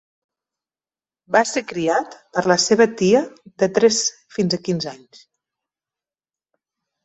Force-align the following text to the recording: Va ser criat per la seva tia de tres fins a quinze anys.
Va 1.35 1.41
ser 1.49 1.63
criat 1.71 2.15
per 2.39 2.43
la 2.53 2.57
seva 2.65 2.89
tia 3.03 3.23
de 3.65 3.71
tres 3.77 4.03
fins 4.39 4.59
a 4.59 4.63
quinze 4.67 4.93
anys. 4.97 5.25